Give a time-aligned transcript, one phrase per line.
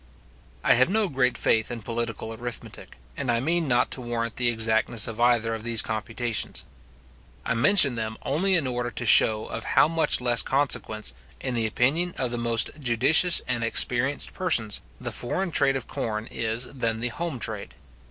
[0.63, 4.49] I have no great faith in political arithmetic, and I mean not to warrant the
[4.49, 6.65] exactness of either of these computations.
[7.45, 11.67] I mention them only in order to show of how much less consequence, in the
[11.67, 16.99] opinion of the most judicious and experienced persons, the foreign trade of corn is than
[17.01, 17.75] the home trade.